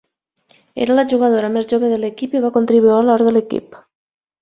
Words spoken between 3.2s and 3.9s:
de l'equip.